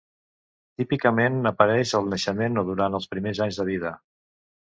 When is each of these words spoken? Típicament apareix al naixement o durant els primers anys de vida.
Típicament 0.81 1.35
apareix 1.49 1.91
al 1.99 2.09
naixement 2.13 2.57
o 2.61 2.63
durant 2.71 2.99
els 3.01 3.07
primers 3.13 3.45
anys 3.47 3.61
de 3.63 3.67
vida. 3.71 3.93